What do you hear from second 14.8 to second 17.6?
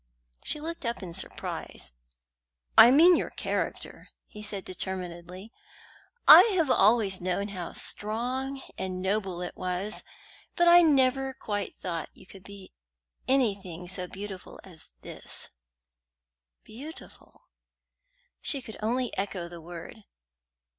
this." "Beautiful!"